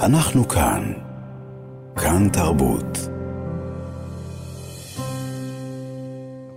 אנחנו 0.00 0.48
כאן. 0.48 0.92
כאן 1.96 2.28
תרבות. 2.32 2.98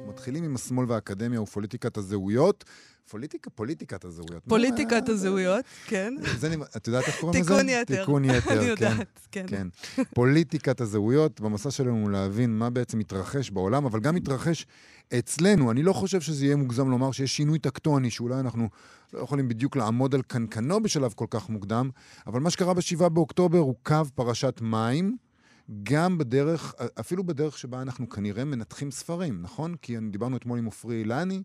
מתחילים 0.07 0.43
עם 0.43 0.55
השמאל 0.55 0.85
והאקדמיה 0.89 1.41
ופוליטיקת 1.41 1.97
הזהויות. 1.97 2.63
פוליטיקה, 3.09 3.49
פוליטיקת 3.49 4.05
הזהויות. 4.05 4.43
פוליטיקת 4.47 5.09
הזהויות, 5.09 5.65
כן. 5.85 6.13
זה, 6.37 6.55
את 6.77 6.87
יודעת 6.87 7.07
איך 7.07 7.19
קוראים 7.19 7.41
לזה? 7.41 7.49
תיקון 7.49 7.69
יתר. 7.69 7.99
תיקון 7.99 8.25
יתר, 8.25 8.39
כן. 8.39 8.51
אני 8.57 8.65
יודעת, 8.65 9.19
כן. 9.31 9.45
כן. 9.47 9.67
פוליטיקת 10.15 10.81
הזהויות, 10.81 11.41
במסע 11.41 11.71
שלנו 11.71 12.09
להבין 12.09 12.57
מה 12.57 12.69
בעצם 12.69 12.99
מתרחש 12.99 13.49
בעולם, 13.49 13.85
אבל 13.85 13.99
גם 13.99 14.15
מתרחש 14.15 14.65
אצלנו. 15.19 15.71
אני 15.71 15.83
לא 15.83 15.93
חושב 15.93 16.21
שזה 16.21 16.45
יהיה 16.45 16.55
מוגזם 16.55 16.89
לומר 16.89 17.11
שיש 17.11 17.35
שינוי 17.35 17.59
טקטוני, 17.59 18.09
שאולי 18.09 18.39
אנחנו 18.39 18.69
לא 19.13 19.19
יכולים 19.19 19.47
בדיוק 19.47 19.75
לעמוד 19.75 20.15
על 20.15 20.21
קנקנו 20.21 20.83
בשלב 20.83 21.13
כל 21.15 21.27
כך 21.29 21.49
מוקדם, 21.49 21.89
אבל 22.27 22.39
מה 22.39 22.49
שקרה 22.49 22.73
ב-7 22.73 23.09
באוקטובר 23.09 23.59
הוא 23.59 23.75
קו 23.83 24.01
פרשת 24.15 24.59
מים. 24.61 25.17
גם 25.83 26.17
בדרך, 26.17 26.73
אפילו 26.99 27.23
בדרך 27.23 27.57
שבה 27.57 27.81
אנחנו 27.81 28.09
כנראה 28.09 28.45
מנתחים 28.45 28.91
ספרים, 28.91 29.41
נכון? 29.41 29.75
כי 29.81 29.95
דיברנו 30.11 30.37
אתמול 30.37 30.59
עם 30.59 30.65
עופרי 30.65 30.99
אילני 30.99 31.41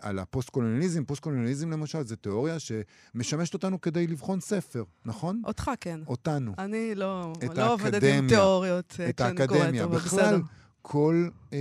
על 0.00 0.18
הפוסט-קולוניאליזם. 0.18 1.04
פוסט-קולוניאליזם 1.04 1.70
למשל 1.70 2.02
זה 2.02 2.16
תיאוריה 2.16 2.56
שמשמשת 2.58 3.54
אותנו 3.54 3.80
כדי 3.80 4.06
לבחון 4.06 4.40
ספר, 4.40 4.84
נכון? 5.04 5.42
אותך 5.44 5.70
כן. 5.80 6.00
אותנו. 6.06 6.54
אני 6.58 6.94
לא, 6.94 7.32
לא 7.54 7.72
עובדת 7.72 8.02
עם 8.02 8.28
תיאוריות 8.28 8.96
אה, 9.00 9.08
את 9.08 9.20
האקדמיה. 9.20 9.86
בכלל, 9.86 10.40
כל, 10.82 11.28
אה, 11.52 11.58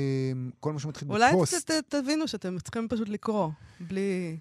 כל 0.59 0.73
מה 0.73 0.79
שמתחיל 0.79 1.07
בפוסט... 1.07 1.53
אולי 1.53 1.61
קצת 1.63 1.73
תבינו 1.89 2.27
שאתם 2.27 2.59
צריכים 2.59 2.87
פשוט 2.87 3.09
לקרוא, 3.09 3.49
בלי... 3.79 4.37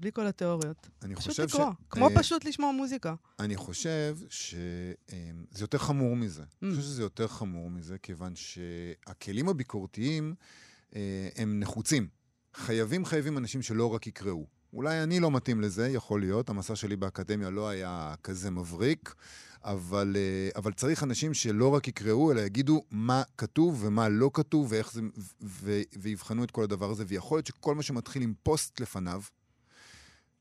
בלי 0.00 0.12
כל 0.12 0.26
התיאוריות. 0.26 0.88
אני 1.02 1.14
פשוט 1.14 1.30
חושב 1.30 1.42
לקרוא, 1.42 1.70
ש... 1.72 1.74
כמו 1.90 2.08
אה, 2.08 2.14
פשוט 2.14 2.44
לשמוע 2.44 2.72
מוזיקה. 2.72 3.14
אני 3.38 3.56
חושב 3.56 4.16
שזה 4.28 5.62
יותר 5.62 5.78
חמור 5.78 6.16
מזה. 6.16 6.42
Mm. 6.42 6.44
אני 6.62 6.70
חושב 6.70 6.82
שזה 6.82 7.02
יותר 7.02 7.28
חמור 7.28 7.70
מזה, 7.70 7.98
כיוון 7.98 8.32
שהכלים 8.36 9.48
הביקורתיים 9.48 10.34
אה, 10.96 11.28
הם 11.36 11.60
נחוצים. 11.60 12.08
חייבים 12.54 13.04
חייבים 13.04 13.38
אנשים 13.38 13.62
שלא 13.62 13.94
רק 13.94 14.06
יקראו. 14.06 14.46
אולי 14.72 15.02
אני 15.02 15.20
לא 15.20 15.30
מתאים 15.30 15.60
לזה, 15.60 15.88
יכול 15.88 16.20
להיות, 16.20 16.50
המסע 16.50 16.76
שלי 16.76 16.96
באקדמיה 16.96 17.50
לא 17.50 17.68
היה 17.68 18.14
כזה 18.22 18.50
מבריק, 18.50 19.14
אבל, 19.64 20.16
אה, 20.16 20.48
אבל 20.56 20.72
צריך 20.72 21.02
אנשים 21.02 21.34
שלא 21.34 21.74
רק 21.74 21.88
יקראו, 21.88 22.32
אלא 22.32 22.40
יגידו 22.40 22.84
מה 22.90 23.22
כתוב 23.38 23.84
ומה 23.84 24.08
לא 24.08 24.30
כתוב, 24.34 24.66
ואיך 24.70 24.92
זה, 24.92 25.00
ו, 25.42 25.80
ויבחנו 25.98 26.44
את 26.44 26.50
כל 26.50 26.62
הדבר 26.62 26.90
הזה. 26.90 27.04
ויכול 27.08 27.38
להיות 27.38 27.46
שכל 27.46 27.74
מה 27.74 27.82
שמתחיל 27.82 28.22
עם 28.22 28.34
פוסט 28.42 28.80
לפניו, 28.80 29.22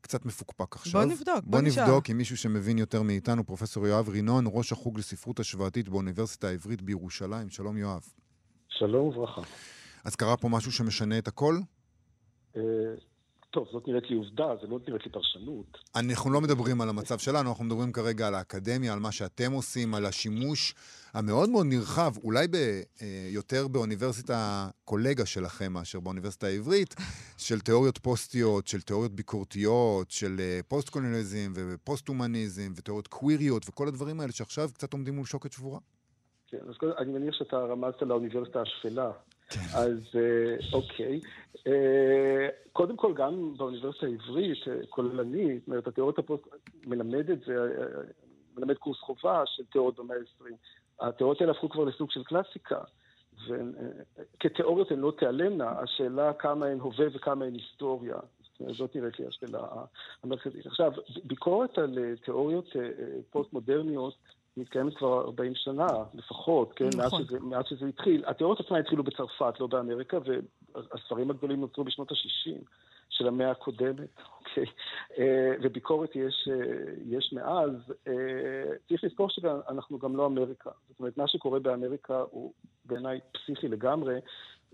קצת 0.02 0.26
מפוקפק 0.26 0.76
עכשיו. 0.76 1.02
בוא 1.02 1.12
נבדוק, 1.12 1.44
בוא, 1.44 1.52
בוא 1.52 1.62
נשאר. 1.62 1.84
בוא 1.86 1.92
נבדוק 1.92 2.10
עם 2.10 2.18
מישהו 2.18 2.38
שמבין 2.38 2.78
יותר 2.78 3.02
מאיתנו, 3.02 3.46
פרופסור 3.46 3.88
יואב 3.88 4.10
רינון, 4.10 4.46
ראש 4.48 4.72
החוג 4.72 4.98
לספרות 4.98 5.40
השוואתית 5.40 5.90
באוניברסיטה 5.90 6.48
העברית 6.48 6.82
בירושלים. 6.82 7.50
שלום 7.50 7.78
יואב. 7.78 8.04
שלום 8.70 9.08
וברכה. 9.08 9.42
אז 10.04 10.16
קרה 10.16 10.38
פה 10.38 10.50
משהו 10.50 10.72
שמשנה 10.72 11.18
את 11.18 11.28
הכל? 11.28 11.60
טוב, 13.54 13.68
זאת 13.72 13.88
נראית 13.88 14.10
לי 14.10 14.16
עובדה, 14.16 14.56
זה 14.62 14.68
לא 14.68 14.80
נראית 14.88 15.06
לי 15.06 15.12
פרשנות. 15.12 15.78
אנחנו 15.96 16.32
לא 16.32 16.42
מדברים 16.42 16.82
על 16.82 16.90
המצב 16.90 17.18
שלנו, 17.18 17.50
אנחנו 17.50 17.66
מדברים 17.66 17.92
כרגע 17.92 18.28
על 18.28 18.36
האקדמיה, 18.36 18.94
על 18.94 19.00
מה 19.00 19.12
שאתם 19.12 19.52
עושים, 19.52 19.96
על 19.96 20.06
השימוש 20.06 20.76
המאוד 21.14 21.50
מאוד 21.50 21.66
נרחב, 21.66 22.12
אולי 22.24 22.48
ב, 22.48 22.56
אה, 22.56 22.82
יותר 23.30 23.68
באוניברסיטה 23.68 24.70
קולגה 24.86 25.26
שלכם 25.26 25.74
מאשר 25.74 26.00
באוניברסיטה 26.00 26.48
העברית, 26.48 26.96
של 27.38 27.60
תיאוריות 27.60 27.98
פוסטיות, 27.98 28.68
של 28.68 28.82
תיאוריות 28.82 29.12
ביקורתיות, 29.12 30.12
של 30.12 30.36
אה, 30.40 30.60
פוסט-קולוניאליזם 30.68 31.54
ופוסט-הומניזם 31.56 32.74
ותיאוריות 32.76 33.08
קוויריות 33.08 33.70
וכל 33.70 33.88
הדברים 33.88 34.20
האלה 34.20 34.32
שעכשיו 34.32 34.70
קצת 34.74 34.94
עומדים 34.94 35.16
מול 35.16 35.26
שוקת 35.26 35.52
שבורה. 35.52 35.80
כן, 36.48 36.58
אז 36.68 36.76
אני 36.98 37.14
מניח 37.14 37.34
שאתה 37.34 37.58
רמזת 37.58 38.02
לאוניברסיטה 38.02 38.62
השפלה. 38.62 39.12
כן. 39.50 39.60
אז 39.74 39.98
אה, 40.16 40.56
אוקיי. 40.74 41.20
אה, 41.68 42.48
קודם 42.72 42.98
כל, 42.98 43.14
גם 43.14 43.54
באוניברסיטה 43.58 44.06
העברית, 44.06 44.68
אה, 44.68 44.74
כוללנית, 44.90 45.60
זאת 45.60 45.68
אומרת, 45.68 45.88
התיאוריות 45.88 46.20
הפוסט... 46.20 46.44
מלמד 46.86 47.30
את 47.30 47.40
זה, 47.46 47.54
מלמד 48.58 48.78
קורס 48.78 49.00
חובה 49.00 49.44
של 49.46 49.64
תיאוריות 49.66 50.00
במאה 50.00 50.18
ה-20. 50.18 50.46
התיאוריות 51.08 51.42
האלה 51.42 51.52
הפכו 51.52 51.70
כבר 51.70 51.84
לסוג 51.84 52.12
של 52.12 52.24
קלאסיקה. 52.24 52.80
וכתיאוריות 53.48 54.92
הן 54.92 55.00
לא 55.00 55.14
תיעלמנה, 55.20 55.70
השאלה 55.70 56.34
כמה 56.34 56.66
הן 56.66 56.80
הווה 56.80 57.06
וכמה 57.14 57.46
הן 57.46 57.54
היסטוריה. 57.54 58.16
זאת 58.60 58.96
נראית 58.96 59.20
לי 59.20 59.28
השאלה 59.28 59.68
המרכזית. 60.24 60.66
עכשיו, 60.66 60.92
ביקורת 61.24 61.78
על 61.78 61.98
תיאוריות 62.26 62.76
פוסט-מודרניות 63.30 64.14
מתקיימת 64.58 64.98
כבר 64.98 65.22
40 65.22 65.56
שנה 65.56 65.88
לפחות, 66.14 66.74
כן? 66.76 66.86
נכון. 66.86 67.00
מאז 67.00 67.28
שזה, 67.28 67.40
מאז 67.40 67.66
שזה 67.70 67.86
התחיל. 67.86 68.24
התיאוריות 68.28 68.60
עצמן 68.60 68.80
התחילו 68.80 69.04
בצרפת, 69.04 69.60
לא 69.60 69.68
באמריקה, 69.68 70.18
והספרים 70.26 71.30
הגדולים 71.30 71.62
נוצרו 71.62 71.84
בשנות 71.84 72.12
ה-60 72.12 72.66
של 73.10 73.28
המאה 73.28 73.52
הקודמת, 73.52 74.10
אוקיי? 74.40 74.66
אה, 75.18 75.54
וביקורת 75.62 76.16
יש, 76.16 76.50
אה, 76.52 76.94
יש 77.06 77.34
מאז. 77.34 77.72
אה, 78.08 78.14
צריך 78.88 79.04
לזכור 79.04 79.30
שאנחנו 79.30 80.00
גם 80.00 80.16
לא 80.16 80.26
אמריקה. 80.26 80.70
זאת 80.90 81.00
אומרת, 81.00 81.18
מה 81.18 81.28
שקורה 81.28 81.60
באמריקה 81.60 82.24
הוא 82.32 82.54
בעיניי 82.86 83.20
פסיכי 83.32 83.68
לגמרי, 83.68 84.20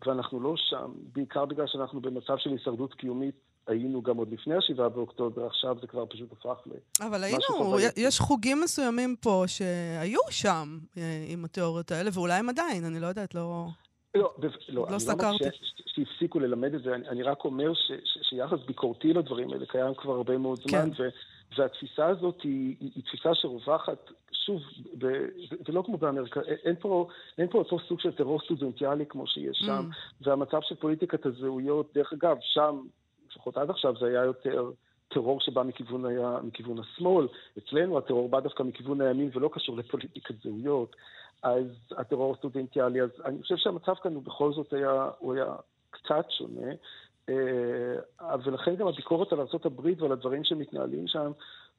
ואנחנו 0.07 0.39
לא 0.39 0.53
שם, 0.57 0.91
בעיקר 1.13 1.45
בגלל 1.45 1.67
שאנחנו 1.67 2.01
במצב 2.01 2.37
של 2.37 2.49
הישרדות 2.49 2.93
קיומית 2.93 3.35
היינו 3.67 4.01
גם 4.01 4.17
עוד 4.17 4.31
לפני 4.31 4.55
השבעה 4.55 4.89
באוקטובר, 4.89 5.45
עכשיו 5.45 5.77
זה 5.81 5.87
כבר 5.87 6.05
פשוט 6.05 6.31
הפך 6.31 6.57
ל... 6.65 7.03
אבל 7.05 7.23
היינו, 7.23 7.77
יש 7.97 8.19
חוגים 8.19 8.61
מסוימים 8.61 9.15
פה 9.21 9.43
שהיו 9.47 10.19
שם 10.29 10.79
אה, 10.97 11.25
עם 11.27 11.45
התיאוריות 11.45 11.91
האלה, 11.91 12.09
ואולי 12.13 12.33
הם 12.33 12.49
עדיין, 12.49 12.85
אני 12.85 12.99
לא 12.99 13.07
יודעת, 13.07 13.35
לא... 13.35 13.65
לא, 14.15 14.33
לא, 14.69 14.88
לא 14.91 14.99
סקרתי. 14.99 15.43
לא 15.43 15.49
שהפסיקו 15.85 16.39
ללמד 16.39 16.73
את 16.73 16.83
זה, 16.83 16.95
אני, 16.95 17.07
אני 17.07 17.23
רק 17.23 17.45
אומר 17.45 17.73
ש, 17.73 17.91
ש, 18.05 18.29
שיחס 18.29 18.59
ביקורתי 18.67 19.13
לדברים 19.13 19.53
האלה 19.53 19.65
קיים 19.65 19.93
כבר 19.97 20.13
הרבה 20.13 20.38
מאוד 20.38 20.59
זמן, 20.67 20.89
כן. 20.97 21.09
והתפיסה 21.57 22.07
הזאת 22.07 22.41
היא, 22.41 22.75
היא, 22.79 22.91
היא 22.95 23.03
תפיסה 23.03 23.35
שרווחת, 23.35 24.11
שוב, 24.31 24.61
ב, 24.97 25.05
זה, 25.49 25.55
זה 25.67 25.73
לא 25.73 25.83
כמו 25.85 25.97
באמריקה, 25.97 26.41
אין 26.41 26.75
פה, 26.79 27.07
אין 27.37 27.47
פה 27.47 27.57
אותו 27.57 27.79
סוג 27.79 27.99
של 27.99 28.11
טרור 28.11 28.39
סטודנטיאלי 28.41 29.05
כמו 29.05 29.27
שיש 29.27 29.57
שם, 29.57 29.89
mm. 29.91 29.95
והמצב 30.21 30.59
של 30.61 30.75
פוליטיקת 30.75 31.25
הזהויות, 31.25 31.93
דרך 31.93 32.13
אגב, 32.13 32.38
שם 32.41 32.79
לפחות 33.29 33.57
עד 33.57 33.69
עכשיו 33.69 33.93
זה 33.99 34.05
היה 34.05 34.23
יותר 34.23 34.71
טרור 35.09 35.41
שבא 35.41 35.63
מכיוון, 35.63 36.05
היה, 36.05 36.38
מכיוון 36.43 36.79
השמאל. 36.79 37.27
אצלנו 37.57 37.97
הטרור 37.97 38.29
בא 38.29 38.39
דווקא 38.39 38.63
מכיוון 38.63 39.01
הימין 39.01 39.29
ולא 39.33 39.49
קשור 39.53 39.77
לפוליטיקת 39.77 40.35
זהויות. 40.43 40.95
אז 41.43 41.65
הטרור 41.97 42.33
הסטודנטיאלי, 42.33 43.01
אז 43.01 43.09
אני 43.25 43.41
חושב 43.41 43.57
שהמצב 43.57 43.93
כאן 44.03 44.15
הוא 44.15 44.23
בכל 44.23 44.53
זאת 44.53 44.73
היה, 44.73 45.09
הוא 45.19 45.33
היה 45.33 45.55
קצת 45.89 46.25
שונה. 46.29 46.71
אה, 47.29 48.35
ולכן 48.44 48.75
גם 48.75 48.88
הביקורת 48.88 49.34
על 49.34 49.40
ארה"ב 49.40 50.01
ועל 50.01 50.12
הדברים 50.12 50.44
שמתנהלים 50.44 51.07
שם 51.07 51.31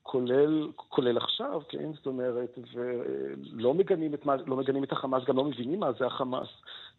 כולל, 0.03 0.69
כולל 0.77 1.17
עכשיו, 1.17 1.61
כן? 1.69 1.93
זאת 1.93 2.07
אומרת, 2.07 2.59
ולא 2.75 3.75
מגנים 3.75 4.15
את, 4.15 4.27
לא 4.47 4.57
מגנים 4.57 4.85
את 4.85 4.93
החמאס, 4.93 5.25
גם 5.25 5.37
לא 5.37 5.45
מבינים 5.45 5.81
מה 5.81 5.93
זה 5.93 6.07
החמאס. 6.07 6.49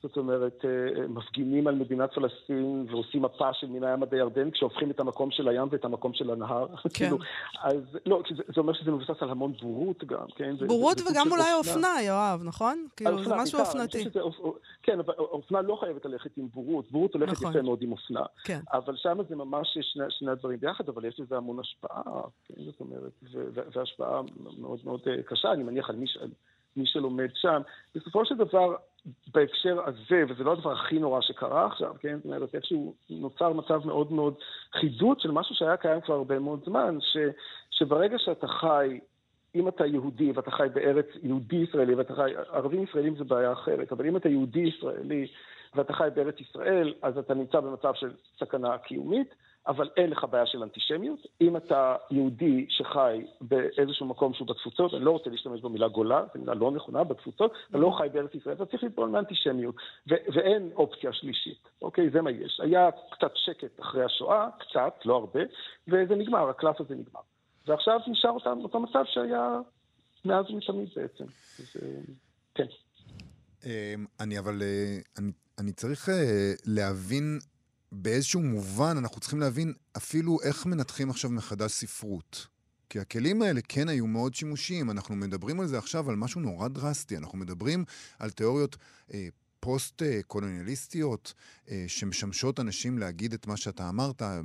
זאת 0.04 0.18
אומרת, 0.18 0.66
אה, 0.66 1.08
מפגינים 1.08 1.68
על 1.68 1.76
מדינת 1.76 2.14
פלסטין 2.14 2.86
ועושים 2.90 3.22
מפה 3.22 3.54
של 3.54 3.68
מן 3.68 3.84
הים 3.84 4.04
עד 4.04 4.14
הירדן, 4.14 4.52
כשהופכים 4.52 4.92
את 4.92 5.00
המקום 5.00 5.32
של 5.32 5.48
הים 5.48 5.68
ואת 5.72 5.86
המקום 5.86 6.14
של 6.14 6.32
הנהר. 6.32 6.68
כן. 6.68 6.90
כאילו, 6.98 7.18
אז 7.64 7.82
לא, 8.06 8.22
זה, 8.36 8.44
זה 8.56 8.62
אומר 8.62 8.74
שזה 8.74 8.92
מבוסס 8.92 9.22
על 9.22 9.30
המון 9.30 9.54
בורות 9.62 10.04
גם, 10.04 10.26
כן? 10.36 10.56
בורות 10.68 10.98
זה, 10.98 11.12
וגם 11.12 11.32
אולי 11.32 11.54
אופנה, 11.54 12.02
יואב, 12.08 12.42
נכון? 12.44 12.88
כאילו, 12.96 13.12
אופנה, 13.12 13.24
זה 13.24 13.36
משהו 13.36 13.60
אופנתי. 13.60 14.04
כן, 14.84 15.00
אבל 15.00 15.14
אופנה 15.18 15.62
לא 15.62 15.78
חייבת 15.80 16.06
ללכת 16.06 16.38
עם 16.38 16.48
בורות, 16.54 16.92
בורות 16.92 17.14
הולכת 17.14 17.32
נכון. 17.32 17.52
יפה 17.52 17.62
מאוד 17.62 17.82
עם 17.82 17.92
אופנה. 17.92 18.22
כן. 18.44 18.60
אבל 18.74 18.96
שם 18.98 19.18
זה 19.30 19.36
ממש 19.36 19.78
שני, 19.82 20.04
שני 20.10 20.32
הדברים 20.32 20.60
ביחד, 20.60 20.90
אבל 20.90 21.06
יש 21.06 21.20
לזה 21.20 21.38
המון 21.38 21.60
השפעה, 21.60 22.22
כן? 22.46 22.54
זאת 22.66 22.80
אומרת, 22.80 23.12
והשפעה 23.76 24.22
מאוד 24.60 24.80
מאוד 24.84 25.02
אה, 25.08 25.24
קשה, 25.24 25.52
אני 25.52 25.64
מניח, 25.64 25.90
על 25.90 25.96
מי, 25.96 26.06
על 26.22 26.30
מי 26.78 26.86
שלומד 26.86 27.30
שם. 27.34 27.62
בסופו 27.96 28.26
של 28.26 28.36
דבר, 28.36 28.76
בהקשר 29.34 29.80
הזה, 29.86 30.24
וזה 30.30 30.44
לא 30.44 30.54
הדבר 30.54 30.72
הכי 30.72 31.00
נורא 31.00 31.22
שקרה 31.22 31.66
עכשיו, 31.66 31.94
כן? 32.00 32.18
זאת 32.18 32.26
אומרת, 32.26 32.56
איכשהו 32.56 32.94
נוצר 33.10 33.54
מצב 33.54 33.88
מאוד 33.88 34.12
מאוד 34.12 34.34
חידוד 34.74 35.20
של 35.20 35.32
משהו 35.32 35.56
שהיה 35.56 35.78
קיים 35.78 36.02
כבר 36.02 36.16
הרבה 36.16 36.40
מאוד 36.40 36.64
זמן, 36.66 36.98
ש, 37.02 37.18
שברגע 37.72 38.18
שאתה 38.20 38.48
חי, 38.48 39.00
אם 39.56 39.68
אתה 39.68 39.86
יהודי 39.86 40.32
ואתה 40.32 40.52
חי 40.52 40.68
בארץ 40.74 41.06
יהודי 41.24 41.56
ישראלי 41.56 41.96
ואתה 41.96 42.16
חי, 42.16 42.32
ערבים 42.50 42.84
ישראלים 42.84 43.16
זה 43.16 43.24
בעיה 43.24 43.52
אחרת, 43.52 43.92
אבל 43.92 44.08
אם 44.08 44.18
אתה 44.18 44.30
יהודי 44.30 44.60
ישראלי 44.60 45.28
ואתה 45.76 45.94
חי 45.94 46.08
בארץ 46.16 46.36
ישראל, 46.40 46.94
אז 47.02 47.18
אתה 47.18 47.34
נמצא 47.34 47.60
במצב 47.60 47.94
של 47.94 48.12
סכנה 48.40 48.78
קיומית. 48.78 49.36
אבל 49.68 49.90
אין 49.98 50.10
לך 50.10 50.26
בעיה 50.32 50.46
של 50.46 50.64
אנטישמיות. 50.64 51.20
אם 51.42 51.58
אתה 51.58 51.96
יהודי 52.12 52.66
שחי 52.70 53.26
באיזשהו 53.42 54.06
מקום 54.06 54.34
שהוא 54.34 54.48
בתפוצות, 54.48 54.94
אני 54.94 55.06
לא 55.06 55.12
רוצה 55.12 55.30
להשתמש 55.30 55.62
במילה 55.62 55.88
גולה, 55.88 56.24
זו 56.34 56.40
מילה 56.40 56.54
לא 56.54 56.72
נכונה, 56.72 57.04
בתפוצות, 57.04 57.54
אתה 57.70 57.78
לא 57.78 57.96
חי 57.98 58.08
בארץ 58.14 58.36
ישראל, 58.36 58.56
אתה 58.56 58.66
צריך 58.66 58.84
לטעון 58.84 59.12
מאנטישמיות. 59.12 59.76
ואין 60.08 60.72
אופציה 60.76 61.14
שלישית, 61.14 61.70
אוקיי? 61.82 62.10
זה 62.10 62.22
מה 62.22 62.32
יש. 62.32 62.60
היה 62.64 62.90
קצת 63.12 63.32
שקט 63.36 63.80
אחרי 63.80 64.04
השואה, 64.04 64.48
קצת, 64.60 64.94
לא 65.06 65.16
הרבה, 65.16 65.42
וזה 65.88 66.16
נגמר, 66.16 66.50
הקלף 66.50 66.82
הזה 66.82 66.96
נגמר. 66.96 67.22
ועכשיו 67.68 68.00
נשאר 68.08 68.30
אותם, 68.30 68.60
אותו 68.64 68.80
מצב 68.80 69.04
שהיה 69.06 69.60
מאז 70.26 70.46
ומתמיד 70.50 70.90
בעצם. 70.96 71.26
כן. 72.56 72.66
אמ, 73.66 74.06
אני 74.20 74.40
אבל, 74.40 74.62
אה, 74.62 74.98
אני, 75.18 75.32
אני 75.60 75.72
צריך 75.72 76.10
אה, 76.10 76.54
להבין 76.66 77.40
באיזשהו 77.92 78.42
מובן, 78.42 78.98
אנחנו 78.98 79.20
צריכים 79.20 79.40
להבין 79.40 79.74
אפילו 79.98 80.38
איך 80.44 80.66
מנתחים 80.66 81.10
עכשיו 81.10 81.30
מחדש 81.30 81.72
ספרות. 81.72 82.48
כי 82.90 83.00
הכלים 83.00 83.42
האלה 83.42 83.62
כן 83.68 83.90
היו 83.90 84.08
מאוד 84.08 84.36
שימושיים. 84.36 84.92
אנחנו 84.92 85.16
מדברים 85.16 85.60
על 85.60 85.68
זה 85.68 85.78
עכשיו, 85.78 86.10
על 86.10 86.16
משהו 86.16 86.42
נורא 86.42 86.68
דרסטי. 86.68 87.18
אנחנו 87.18 87.38
מדברים 87.38 87.86
על 88.20 88.30
תיאוריות 88.30 88.78
אה, 89.14 89.28
פוסט-קולוניאליסטיות, 89.60 91.34
אה, 91.70 91.86
שמשמשות 91.88 92.60
אנשים 92.60 92.98
להגיד 92.98 93.34
את 93.34 93.48
מה 93.48 93.58
שאתה 93.58 93.90
אמרת. 93.90 94.22
אה, 94.22 94.40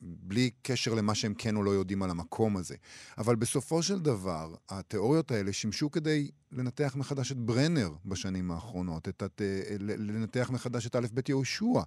בלי 0.00 0.50
קשר 0.62 0.94
למה 0.94 1.14
שהם 1.14 1.34
כן 1.34 1.56
או 1.56 1.62
לא 1.62 1.70
יודעים 1.70 2.02
על 2.02 2.10
המקום 2.10 2.56
הזה. 2.56 2.74
אבל 3.18 3.36
בסופו 3.36 3.82
של 3.82 4.00
דבר, 4.00 4.54
התיאוריות 4.68 5.30
האלה 5.30 5.52
שימשו 5.52 5.90
כדי 5.90 6.30
לנתח 6.52 6.94
מחדש 6.96 7.32
את 7.32 7.36
ברנר 7.36 7.90
בשנים 8.04 8.50
האחרונות, 8.50 9.08
את, 9.08 9.22
את, 9.22 9.42
אה, 9.42 9.76
לנתח 9.78 10.50
מחדש 10.52 10.86
את 10.86 10.96
א' 10.96 11.06
ב' 11.14 11.28
יהושע 11.28 11.80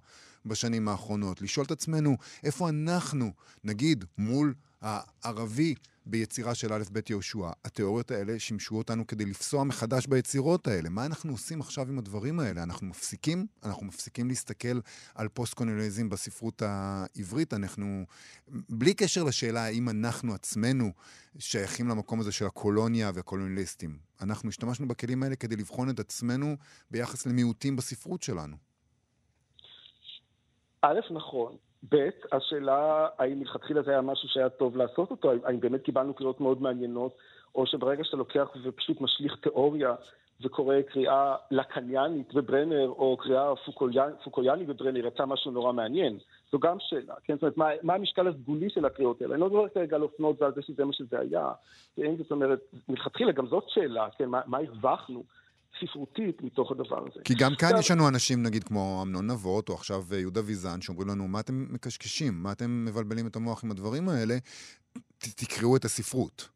בשנים 0.46 0.88
האחרונות, 0.88 1.42
לשאול 1.42 1.66
את 1.66 1.70
עצמנו 1.70 2.16
איפה 2.44 2.68
אנחנו, 2.68 3.32
נגיד, 3.64 4.04
מול 4.18 4.54
הערבי 4.80 5.74
ביצירה 6.06 6.54
של 6.54 6.72
א' 6.72 6.82
ב' 6.92 7.00
יהושע. 7.10 7.50
התיאוריות 7.64 8.10
האלה 8.10 8.38
שימשו 8.38 8.78
אותנו 8.78 9.06
כדי 9.06 9.24
לפסוע 9.24 9.64
מחדש 9.64 10.06
ביצירות 10.06 10.66
האלה. 10.66 10.88
מה 10.88 11.06
אנחנו 11.06 11.32
עושים 11.32 11.60
עכשיו 11.60 11.88
עם 11.88 11.98
הדברים 11.98 12.40
האלה? 12.40 12.62
אנחנו 12.62 12.86
מפסיקים? 12.86 13.46
אנחנו 13.64 13.86
מפסיקים 13.86 14.28
להסתכל 14.28 14.80
על 15.14 15.28
פוסט-קולוניאליזם 15.28 16.08
בספרות 16.08 16.62
העברית? 16.62 17.54
אנחנו, 17.54 18.04
בלי 18.48 18.94
קשר 18.94 19.24
לשאלה 19.24 19.64
האם 19.64 19.88
אנחנו 19.88 20.34
עצמנו 20.34 20.92
שייכים 21.38 21.88
למקום 21.88 22.20
הזה 22.20 22.32
של 22.32 22.46
הקולוניה 22.46 23.10
והקולוניאליסטים, 23.14 23.98
אנחנו 24.20 24.48
השתמשנו 24.48 24.88
בכלים 24.88 25.22
האלה 25.22 25.36
כדי 25.36 25.56
לבחון 25.56 25.90
את 25.90 26.00
עצמנו 26.00 26.56
ביחס 26.90 27.26
למיעוטים 27.26 27.76
בספרות 27.76 28.22
שלנו. 28.22 28.56
א', 30.82 31.00
נכון. 31.10 31.56
ב', 31.88 32.08
השאלה 32.32 33.08
האם 33.18 33.38
מלכתחילה 33.38 33.82
זה 33.82 33.90
היה 33.90 34.00
משהו 34.00 34.28
שהיה 34.28 34.48
טוב 34.48 34.76
לעשות 34.76 35.10
אותו, 35.10 35.32
האם 35.44 35.60
באמת 35.60 35.82
קיבלנו 35.82 36.14
קריאות 36.14 36.40
מאוד 36.40 36.62
מעניינות, 36.62 37.12
או 37.54 37.66
שברגע 37.66 38.04
שאתה 38.04 38.16
לוקח 38.16 38.48
ופשוט 38.62 39.00
משליך 39.00 39.36
תיאוריה 39.36 39.94
וקורא 40.40 40.74
קריאה 40.82 41.36
לקניאנית 41.50 42.34
בברנר, 42.34 42.88
או 42.88 43.16
קריאה 43.16 43.52
פוקויאנית 44.24 44.68
בברנר, 44.68 45.06
יצא 45.06 45.24
משהו 45.26 45.50
נורא 45.50 45.72
מעניין. 45.72 46.18
זו 46.52 46.58
גם 46.58 46.76
שאלה, 46.80 47.14
כן? 47.24 47.34
זאת 47.34 47.42
אומרת, 47.42 47.56
מה, 47.56 47.68
מה 47.82 47.94
המשקל 47.94 48.28
הסגולי 48.28 48.70
של 48.70 48.84
הקריאות 48.84 49.22
האלה? 49.22 49.34
אני 49.34 49.40
לא 49.40 49.46
מדבר 49.46 49.68
כרגע 49.68 49.96
על 49.96 50.02
אופנות 50.02 50.42
ועל 50.42 50.54
זה 50.54 50.62
שזה 50.62 50.84
מה 50.84 50.92
שזה 50.92 51.20
היה, 51.20 51.50
כן? 51.96 52.16
זאת 52.16 52.30
אומרת, 52.30 52.60
מלכתחילה 52.88 53.32
גם 53.32 53.46
זאת 53.46 53.64
שאלה, 53.68 54.08
כן? 54.18 54.28
מה, 54.28 54.40
מה 54.46 54.58
הרווחנו? 54.58 55.24
ספרותית 55.80 56.42
מתוך 56.42 56.72
הדבר 56.72 56.98
הזה. 56.98 57.20
כי 57.24 57.34
גם 57.34 57.54
כאן 57.58 57.70
יש 57.78 57.90
לנו 57.90 58.08
אנשים, 58.08 58.42
נגיד, 58.42 58.64
כמו 58.64 59.00
אמנון 59.02 59.30
נבות, 59.30 59.68
או 59.68 59.74
עכשיו 59.74 60.04
אה, 60.12 60.18
יהודה 60.18 60.40
ויזן, 60.44 60.80
שאומרים 60.80 61.08
לנו, 61.08 61.28
מה 61.28 61.40
אתם 61.40 61.66
מקשקשים? 61.70 62.42
מה 62.42 62.52
אתם 62.52 62.84
מבלבלים 62.84 63.26
את 63.26 63.36
המוח 63.36 63.64
עם 63.64 63.70
הדברים 63.70 64.08
האלה? 64.08 64.38
תקראו 65.18 65.76
את 65.76 65.84
הספרות. 65.84 66.48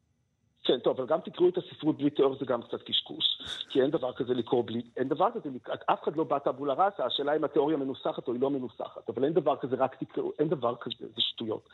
כן, 0.63 0.79
טוב, 0.79 0.99
אבל 0.99 1.07
גם 1.07 1.19
תקראו 1.19 1.49
את 1.49 1.57
הספרות 1.57 1.97
בלי 1.97 2.09
תיאוריה 2.09 2.35
זה 2.39 2.45
גם 2.45 2.61
קצת 2.61 2.81
קשקוש. 2.81 3.25
כי 3.69 3.81
אין 3.81 3.91
דבר 3.91 4.13
כזה 4.13 4.33
לקרוא 4.33 4.63
בלי... 4.65 4.81
אין 4.97 5.07
דבר 5.07 5.29
כזה, 5.33 5.49
אף 5.85 6.03
אחד 6.03 6.15
לא 6.15 6.23
בא 6.23 6.39
טבולה 6.39 6.73
ראסה, 6.73 7.05
השאלה 7.05 7.35
אם 7.35 7.43
התיאוריה 7.43 7.77
מנוסחת 7.77 8.27
או 8.27 8.33
היא 8.33 8.41
לא 8.41 8.49
מנוסחת. 8.49 9.09
אבל 9.09 9.23
אין 9.23 9.33
דבר 9.33 9.55
כזה, 9.55 9.75
רק 9.75 9.95
תקראו, 9.95 10.31
אין 10.39 10.49
דבר 10.49 10.75
כזה, 10.75 11.07
זה 11.15 11.21
שטויות. 11.21 11.69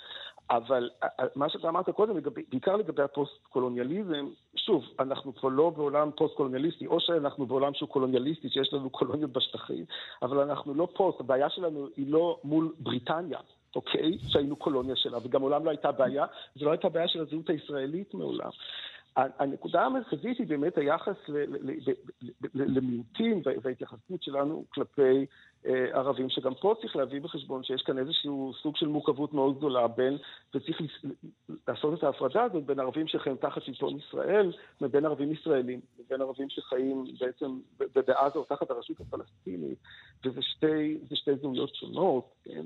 אבל 0.49 0.89
מה 1.35 1.49
שאתה 1.49 1.69
אמרת 1.69 1.89
קודם, 1.89 2.17
לגבי, 2.17 2.43
בעיקר 2.49 2.75
לגבי 2.75 3.03
הפוסט-קולוניאליזם, 3.03 4.27
שוב, 4.55 4.83
אנחנו 4.99 5.35
כבר 5.35 5.49
לא 5.49 5.69
בעולם 5.69 6.09
פוסט-קולוניאליסטי, 6.17 6.87
או 6.87 6.99
שאנחנו 6.99 7.45
בעולם 7.45 7.73
שהוא 7.73 7.89
קולוניאליסטי, 7.89 8.49
שיש 8.49 8.73
לנו 8.73 8.89
קולוניות 8.89 9.31
בשטחים, 9.31 9.85
אבל 10.21 10.39
אנחנו 10.39 10.73
לא 10.73 10.87
פוסט, 10.93 11.19
הבעיה 11.19 11.49
שלנו 11.49 11.87
היא 11.97 12.11
לא 12.11 12.39
מול 12.43 12.73
בריטניה. 12.79 13.39
אוקיי? 13.75 14.17
שהיינו 14.27 14.55
קולוניה 14.55 14.95
שלה, 14.95 15.17
וגם 15.23 15.41
מעולם 15.41 15.65
לא 15.65 15.69
הייתה 15.69 15.91
בעיה, 15.91 16.25
זו 16.55 16.65
לא 16.65 16.71
הייתה 16.71 16.89
בעיה 16.89 17.07
של 17.07 17.21
הזהות 17.21 17.49
הישראלית 17.49 18.13
מעולם. 18.13 18.49
הנקודה 19.39 19.85
המרכזית 19.85 20.37
היא 20.37 20.47
באמת 20.47 20.77
היחס 20.77 21.15
למיעוטים 22.53 23.41
וההתייחסות 23.63 24.23
שלנו 24.23 24.65
כלפי 24.69 25.25
אה, 25.65 25.85
ערבים, 25.93 26.29
שגם 26.29 26.53
פה 26.53 26.75
צריך 26.81 26.95
להביא 26.95 27.21
בחשבון 27.21 27.63
שיש 27.63 27.81
כאן 27.81 27.97
איזשהו 27.97 28.53
סוג 28.61 28.75
של 28.75 28.87
מורכבות 28.87 29.33
מאוד 29.33 29.57
גדולה 29.57 29.87
בין, 29.87 30.17
וצריך 30.55 30.81
לעשות 31.67 31.99
את 31.99 32.03
ההפרדה 32.03 32.43
הזאת 32.43 32.65
בין 32.65 32.79
ערבים 32.79 33.07
שחיים 33.07 33.35
תחת 33.35 33.63
שלטון 33.63 33.97
ישראל, 33.97 34.51
ובין 34.81 35.05
ערבים 35.05 35.31
ישראלים, 35.31 35.79
ובין 35.99 36.21
ערבים 36.21 36.49
שחיים 36.49 37.03
בעצם 37.19 37.59
בעזה 37.79 38.39
או 38.39 38.43
תחת 38.43 38.71
הרשות 38.71 38.99
הפלסטינית, 38.99 39.77
וזה 40.25 40.41
שתי, 40.41 40.97
שתי 41.13 41.35
זהויות 41.35 41.75
שונות, 41.75 42.35
כן? 42.43 42.65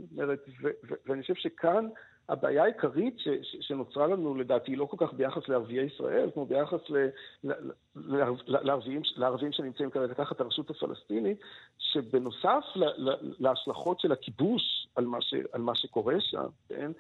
ואני 1.06 1.22
חושב 1.22 1.36
שכאן 1.36 1.88
הבעיה 2.30 2.64
העיקרית 2.64 3.20
ש, 3.20 3.28
ש, 3.28 3.56
שנוצרה 3.62 4.08
לנו, 4.08 4.36
לדעתי, 4.36 4.72
היא 4.72 4.78
לא 4.78 4.86
כל 4.86 4.98
כך 5.00 5.14
ביחס 5.14 5.48
לערביי 5.48 5.86
ישראל, 5.86 6.30
כמו 6.34 6.46
ביחס 6.46 6.90
ל, 6.90 6.98
ל, 7.44 7.52
ל, 7.96 8.22
לערבים, 8.48 9.02
לערבים 9.16 9.52
שנמצאים 9.52 9.90
כרגע 9.90 10.14
תחת 10.14 10.42
הרשות 10.42 10.70
הפלסטינית, 10.70 11.38
שבנוסף 11.78 12.64
ל, 12.76 12.84
ל, 13.10 13.16
להשלכות 13.40 14.00
של 14.00 14.12
הכיבוש 14.12 14.88
על 14.96 15.06
מה, 15.06 15.22
ש, 15.22 15.34
על 15.52 15.62
מה 15.62 15.76
שקורה 15.76 16.16
שם, 16.20 16.48
כן? 16.70 16.92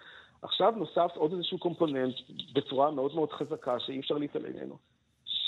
עכשיו 0.41 0.73
נוסף 0.77 1.11
עוד 1.15 1.33
איזשהו 1.33 1.57
קומפוננט 1.57 2.15
בצורה 2.53 2.91
מאוד 2.91 3.15
מאוד 3.15 3.31
חזקה 3.31 3.79
שאי 3.79 3.99
אפשר 3.99 4.17
להתעלם 4.17 4.53
ממנו. 4.53 4.77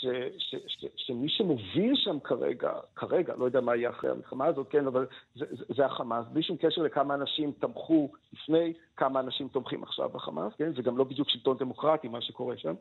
ש, 0.02 0.06
ש, 0.38 0.56
ש, 0.68 0.86
שמי 0.96 1.30
שמוביל 1.30 1.96
שם 1.96 2.18
כרגע, 2.24 2.72
כרגע, 2.96 3.34
לא 3.38 3.46
יודע 3.46 3.62
מה 3.62 3.76
יהיה 3.76 3.90
אחרי 3.90 4.10
המלחמה 4.12 4.46
הזאת, 4.46 4.68
כן, 4.70 4.88
אבל 4.88 5.06
זה, 5.36 5.46
זה, 5.52 5.64
זה 5.76 5.86
החמאס, 5.86 6.26
בלי 6.32 6.44
שום 6.44 6.58
קשר 6.58 6.82
לכמה 6.82 7.14
אנשים 7.14 7.52
תמכו 7.60 8.12
לפני, 8.34 8.74
כמה 8.98 9.20
אנשים 9.20 9.48
תומכים 9.48 9.84
עכשיו 9.84 10.10
בחמאס, 10.10 10.54
כן, 10.58 10.74
זה 10.76 10.82
גם 10.82 10.98
לא 10.98 11.04
בדיוק 11.04 11.30
שלטון 11.30 11.58
דמוקרטי, 11.58 12.08
מה 12.08 12.22
שקורה 12.22 12.58
שם. 12.58 12.74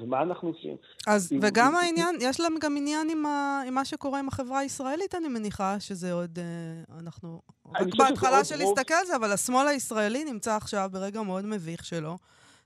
ומה 0.00 0.22
אנחנו 0.22 0.48
עושים? 0.48 0.76
אז, 1.06 1.32
עם, 1.32 1.40
וגם 1.42 1.68
עם, 1.68 1.74
העניין, 1.74 2.14
עם... 2.14 2.28
יש 2.30 2.40
להם 2.40 2.54
גם 2.60 2.76
עניין 2.76 3.10
עם, 3.10 3.26
ה, 3.26 3.62
עם 3.66 3.74
מה 3.74 3.84
שקורה 3.84 4.18
עם 4.18 4.28
החברה 4.28 4.58
הישראלית, 4.58 5.14
אני 5.14 5.28
מניחה, 5.28 5.80
שזה 5.80 6.12
עוד, 6.12 6.38
אה, 6.38 6.98
אנחנו 7.00 7.42
רק 7.74 7.94
בהתחלה 7.98 8.44
של 8.44 8.56
להסתכל 8.56 8.94
על 8.94 9.06
זה, 9.06 9.16
אבל 9.16 9.32
השמאל 9.32 9.66
הישראלי 9.68 10.24
נמצא 10.24 10.56
עכשיו 10.56 10.88
ברגע 10.92 11.22
מאוד 11.22 11.44
מביך 11.44 11.84
שלו, 11.84 12.16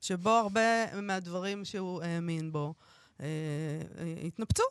שבו 0.01 0.31
הרבה 0.31 1.01
מהדברים 1.03 1.65
שהוא 1.65 2.03
האמין 2.03 2.53
בו, 2.53 2.75
אה, 3.21 3.27
אה, 3.99 4.15
התנפצו. 4.27 4.65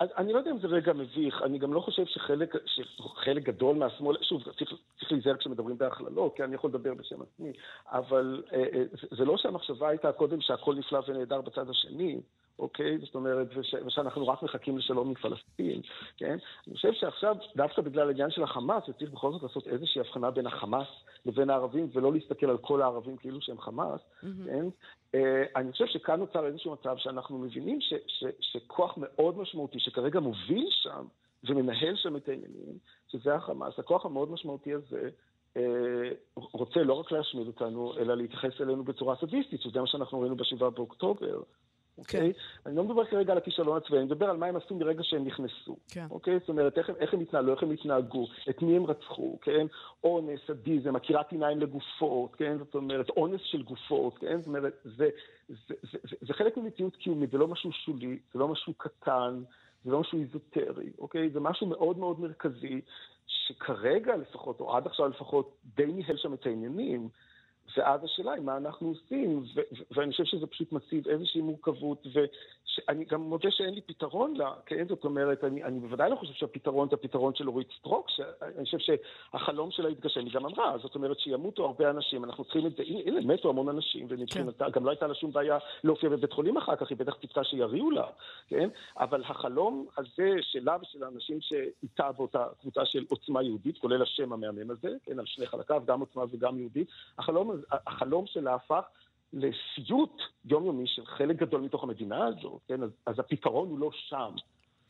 אני 0.00 0.32
לא 0.32 0.38
יודע 0.38 0.50
אם 0.50 0.58
זה 0.58 0.66
רגע 0.66 0.92
מביך, 0.92 1.42
אני 1.42 1.58
גם 1.58 1.72
לא 1.72 1.80
חושב 1.80 2.06
שחלק, 2.06 2.54
שחלק 2.66 3.42
גדול 3.42 3.76
מהשמאל, 3.76 4.16
שוב, 4.22 4.42
צריך, 4.42 4.72
צריך 4.98 5.12
להיזהר 5.12 5.36
כשמדברים 5.36 5.78
בהכללות, 5.78 6.36
כי 6.36 6.44
אני 6.44 6.54
יכול 6.54 6.70
לדבר 6.70 6.94
בשם 6.94 7.22
עצמי, 7.22 7.52
אבל 7.88 8.42
אה, 8.52 8.58
אה, 8.58 8.82
זה 9.16 9.24
לא 9.24 9.36
שהמחשבה 9.36 9.88
הייתה 9.88 10.12
קודם 10.12 10.40
שהכל 10.40 10.74
נפלא 10.74 11.00
ונהדר 11.08 11.40
בצד 11.40 11.70
השני, 11.70 12.20
אוקיי? 12.58 12.98
זאת 12.98 13.14
אומרת, 13.14 13.46
וש, 13.56 13.74
ושאנחנו 13.86 14.28
רק 14.28 14.42
מחכים 14.42 14.78
לשלום 14.78 15.08
עם 15.08 15.14
פלסטין, 15.14 15.80
כן? 16.16 16.36
אני 16.66 16.74
חושב 16.74 16.92
שעכשיו, 16.92 17.36
דווקא 17.56 17.82
בגלל 17.82 18.08
העניין 18.08 18.30
של 18.30 18.42
החמאס, 18.42 18.88
וצריך 18.88 19.10
בכל 19.10 19.32
זאת 19.32 19.42
לעשות 19.42 19.68
איזושהי 19.68 20.00
הבחנה 20.00 20.30
בין 20.30 20.46
החמאס 20.46 20.88
לבין 21.26 21.50
הערבים, 21.50 21.88
ולא 21.92 22.12
להסתכל 22.12 22.50
על 22.50 22.58
כל 22.58 22.82
הערבים 22.82 23.16
כאילו 23.16 23.40
שהם 23.40 23.60
חמאס, 23.60 24.00
mm-hmm. 24.00 24.26
כן? 24.46 24.66
Uh, 25.12 25.16
אני 25.56 25.72
חושב 25.72 25.86
שכאן 25.86 26.18
נוצר 26.20 26.46
איזשהו 26.46 26.72
מצב 26.72 26.96
שאנחנו 26.98 27.38
מבינים 27.38 27.80
ש, 27.80 27.94
ש, 28.06 28.24
שכוח 28.40 28.94
מאוד 28.96 29.38
משמעותי, 29.38 29.80
שכרגע 29.80 30.20
מוביל 30.20 30.66
שם 30.70 31.04
ומנהל 31.44 31.96
שם 31.96 32.16
את 32.16 32.28
העניינים, 32.28 32.78
שזה 33.08 33.34
החמאס, 33.34 33.78
הכוח 33.78 34.06
המאוד 34.06 34.30
משמעותי 34.30 34.74
הזה, 34.74 35.08
uh, 35.54 35.60
רוצה 36.36 36.82
לא 36.82 36.92
רק 36.92 37.12
להשמיד 37.12 37.46
אותנו, 37.46 37.94
אלא 37.98 38.14
להתייחס 38.14 38.60
אלינו 38.60 38.84
בצורה 38.84 39.16
סדיסטית, 39.16 39.60
שזה 39.60 39.80
מה 39.80 39.86
שאנחנו 39.86 40.20
ראינו 40.20 40.36
ב-7 40.36 40.70
באוקטובר. 40.70 41.40
אוקיי? 41.98 42.32
כן. 42.32 42.38
אני 42.66 42.76
לא 42.76 42.84
מדבר 42.84 43.04
כרגע 43.04 43.32
על 43.32 43.38
הכישלון 43.38 43.76
הצבאי, 43.76 43.98
אני 43.98 44.06
מדבר 44.06 44.30
על 44.30 44.36
מה 44.36 44.46
הם 44.46 44.56
עשו 44.56 44.74
מרגע 44.74 45.02
שהם 45.02 45.24
נכנסו. 45.24 45.76
כן. 45.88 46.06
אוקיי? 46.10 46.38
זאת 46.38 46.48
אומרת, 46.48 46.78
איך, 46.78 46.90
איך 46.98 47.14
הם 47.14 47.20
התנהלו, 47.20 47.52
איך 47.52 47.62
הם 47.62 47.70
התנהגו, 47.70 48.26
את 48.50 48.62
מי 48.62 48.76
הם 48.76 48.86
רצחו, 48.86 49.38
כן? 49.42 49.66
אונס, 50.04 50.40
סדיזם, 50.46 50.96
עקירת 50.96 51.32
עיניים 51.32 51.60
לגופות, 51.60 52.34
כן? 52.34 52.58
זאת 52.58 52.74
אומרת, 52.74 53.10
אונס 53.10 53.40
של 53.44 53.62
גופות, 53.62 54.18
כן? 54.18 54.38
זאת 54.38 54.46
אומרת, 54.46 54.72
זה, 54.84 54.90
זה, 54.96 55.08
זה, 55.68 55.74
זה, 55.92 55.98
זה, 56.10 56.16
זה 56.20 56.34
חלק 56.34 56.56
ממציאות 56.56 56.96
קיומית, 56.96 57.30
זה 57.30 57.38
לא 57.38 57.48
משהו 57.48 57.72
שולי, 57.72 58.18
זה 58.32 58.38
לא 58.38 58.48
משהו 58.48 58.74
קטן, 58.74 59.42
זה 59.84 59.90
לא 59.90 60.00
משהו 60.00 60.18
איזוטרי, 60.20 60.90
אוקיי? 60.98 61.30
זה 61.30 61.40
משהו 61.40 61.66
מאוד 61.66 61.98
מאוד 61.98 62.20
מרכזי, 62.20 62.80
שכרגע 63.26 64.16
לפחות, 64.16 64.60
או 64.60 64.76
עד 64.76 64.86
עכשיו 64.86 65.08
לפחות, 65.08 65.56
די 65.76 65.86
ניהל 65.86 66.16
שם 66.16 66.34
את 66.34 66.46
העניינים. 66.46 67.08
ואז 67.76 68.04
השאלה 68.04 68.32
היא 68.32 68.42
מה 68.42 68.56
אנחנו 68.56 68.88
עושים, 68.88 69.44
ואני 69.90 70.10
חושב 70.10 70.24
שזה 70.24 70.46
פשוט 70.46 70.72
מציב 70.72 71.08
איזושהי 71.08 71.40
מורכבות, 71.40 72.06
ואני 72.12 73.04
גם 73.04 73.20
מודה 73.20 73.50
שאין 73.50 73.74
לי 73.74 73.80
פתרון 73.80 74.36
לה, 74.36 74.52
כן? 74.66 74.86
זאת 74.88 75.04
אומרת, 75.04 75.44
אני, 75.44 75.64
אני 75.64 75.80
בוודאי 75.80 76.10
לא 76.10 76.16
חושב 76.16 76.32
שהפתרון 76.32 76.88
זה 76.88 76.94
הפתרון 76.94 77.34
של 77.34 77.48
אורית 77.48 77.68
סטרוק, 77.78 78.10
שאני 78.10 78.64
חושב 78.64 78.78
שהחלום 78.78 79.70
שלה 79.70 79.90
יתגשם, 79.90 80.20
היא 80.20 80.32
גם 80.34 80.46
אמרה, 80.46 80.78
זאת 80.82 80.94
אומרת 80.94 81.18
שימותו 81.18 81.64
הרבה 81.64 81.90
אנשים, 81.90 82.24
אנחנו 82.24 82.44
צריכים 82.44 82.66
את 82.66 82.76
זה, 82.76 82.82
הנה, 82.82 83.00
הנה 83.06 83.34
מתו 83.34 83.48
המון 83.48 83.68
אנשים, 83.68 84.06
ומבחינתה, 84.10 84.64
כן. 84.64 84.70
גם 84.70 84.84
לא 84.84 84.90
הייתה 84.90 85.06
לה 85.06 85.14
שום 85.14 85.32
בעיה 85.32 85.58
להופיע 85.84 86.10
בבית 86.10 86.32
חולים 86.32 86.56
אחר 86.56 86.76
כך, 86.76 86.90
היא 86.90 86.98
בטח 86.98 87.14
ציפתה 87.20 87.44
שיריעו 87.44 87.90
לה, 87.90 88.06
כן? 88.48 88.68
אבל 88.98 89.22
החלום 89.24 89.86
הזה 89.98 90.30
שלה 90.40 90.76
ושל 90.82 91.04
האנשים 91.04 91.40
שאיתה 91.40 92.12
באותה 92.12 92.46
קבוצה 92.60 92.84
של 92.84 93.04
עוצמה 93.08 93.42
יהודית, 93.42 93.78
כולל 93.78 94.02
השם 94.02 94.32
המהמם 94.32 94.70
הזה, 94.70 94.88
כן, 95.04 95.18
על 95.18 95.26
שני 95.26 95.46
חלקיו, 95.46 95.82
גם 95.86 96.00
עוצמה 96.00 96.24
וגם 96.30 96.58
יהודית, 96.58 96.88
החלום, 97.18 97.53
החלום 97.86 98.26
שלה 98.26 98.54
הפך 98.54 98.84
לסיוט 99.32 100.22
יומיומי 100.44 100.86
של 100.86 101.06
חלק 101.06 101.36
גדול 101.36 101.60
מתוך 101.60 101.82
המדינה 101.82 102.26
הזו, 102.26 102.58
כן? 102.68 102.82
אז, 102.82 102.90
אז 103.06 103.18
הפתרון 103.18 103.68
הוא 103.68 103.78
לא 103.78 103.90
שם. 103.92 104.34